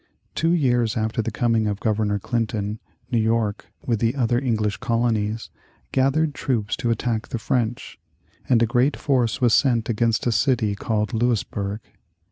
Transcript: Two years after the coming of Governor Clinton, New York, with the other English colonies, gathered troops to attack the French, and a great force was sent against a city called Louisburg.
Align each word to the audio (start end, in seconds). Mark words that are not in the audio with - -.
Two 0.33 0.51
years 0.53 0.97
after 0.97 1.21
the 1.21 1.29
coming 1.29 1.67
of 1.67 1.79
Governor 1.79 2.17
Clinton, 2.17 2.79
New 3.11 3.19
York, 3.19 3.67
with 3.85 3.99
the 3.99 4.15
other 4.15 4.39
English 4.39 4.77
colonies, 4.77 5.51
gathered 5.91 6.33
troops 6.33 6.75
to 6.77 6.89
attack 6.89 7.27
the 7.27 7.37
French, 7.37 7.99
and 8.49 8.63
a 8.63 8.65
great 8.65 8.97
force 8.97 9.41
was 9.41 9.53
sent 9.53 9.89
against 9.89 10.25
a 10.25 10.31
city 10.31 10.73
called 10.73 11.13
Louisburg. 11.13 11.81